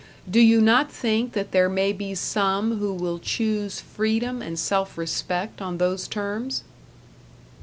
[0.27, 4.97] Do you not think that there may be some who will choose freedom and self
[4.97, 6.63] respect on those terms?